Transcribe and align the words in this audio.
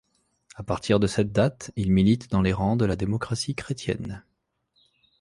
À 0.55 0.63
partir 0.63 0.99
de 0.99 1.05
cette 1.05 1.31
date, 1.31 1.69
il 1.75 1.91
milite 1.91 2.31
dans 2.31 2.41
les 2.41 2.53
rangs 2.53 2.75
de 2.75 2.85
la 2.85 2.95
démocratie 2.95 3.53
chrétienne. 3.53 4.23